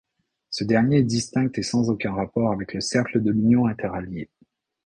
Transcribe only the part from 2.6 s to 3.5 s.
le Cercle de